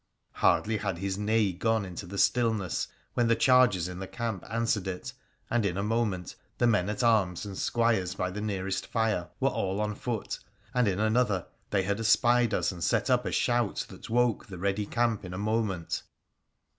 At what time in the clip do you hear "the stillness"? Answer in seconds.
2.07-2.87